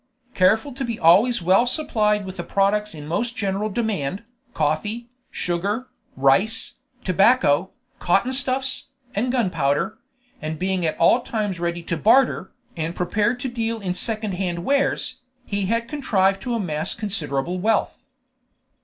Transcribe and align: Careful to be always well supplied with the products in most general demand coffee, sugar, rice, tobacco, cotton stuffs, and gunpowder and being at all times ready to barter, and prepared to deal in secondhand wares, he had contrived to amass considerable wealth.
Careful 0.33 0.73
to 0.73 0.83
be 0.83 0.97
always 0.97 1.43
well 1.43 1.67
supplied 1.67 2.25
with 2.25 2.37
the 2.37 2.43
products 2.43 2.95
in 2.95 3.05
most 3.05 3.37
general 3.37 3.69
demand 3.69 4.23
coffee, 4.55 5.11
sugar, 5.29 5.89
rice, 6.17 6.73
tobacco, 7.03 7.69
cotton 7.99 8.33
stuffs, 8.33 8.87
and 9.13 9.31
gunpowder 9.31 9.99
and 10.41 10.57
being 10.57 10.87
at 10.87 10.97
all 10.97 11.21
times 11.21 11.59
ready 11.59 11.83
to 11.83 11.97
barter, 11.97 12.51
and 12.75 12.95
prepared 12.95 13.39
to 13.41 13.47
deal 13.47 13.79
in 13.79 13.93
secondhand 13.93 14.65
wares, 14.65 15.19
he 15.45 15.67
had 15.67 15.87
contrived 15.87 16.41
to 16.41 16.55
amass 16.55 16.95
considerable 16.95 17.59
wealth. 17.59 18.03